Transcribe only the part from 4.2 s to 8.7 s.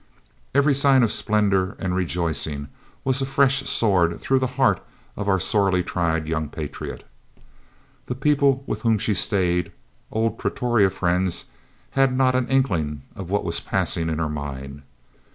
the heart of our sorely tried young patriot. The people